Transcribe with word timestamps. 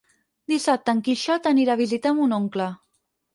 Dissabte 0.53 0.95
en 0.99 1.03
Quixot 1.07 1.49
anirà 1.51 1.75
a 1.75 1.81
visitar 1.83 2.15
mon 2.21 2.35
oncle. 2.39 2.71